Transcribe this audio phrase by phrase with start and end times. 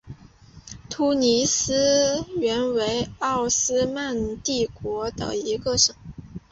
[0.89, 5.93] 突尼斯原为奥斯曼帝国的一个省。